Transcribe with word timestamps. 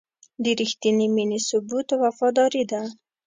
د 0.43 0.45
رښتینې 0.59 1.07
مینې 1.15 1.39
ثبوت 1.47 1.87
وفاداري 2.01 2.63
ده. 2.71 2.81